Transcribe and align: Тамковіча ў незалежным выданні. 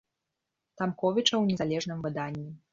Тамковіча 0.81 1.27
ў 1.37 1.43
незалежным 1.53 2.05
выданні. 2.09 2.51